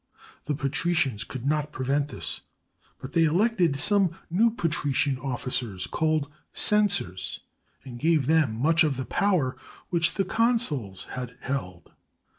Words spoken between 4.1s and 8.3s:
new patrician officers called "censors" and gave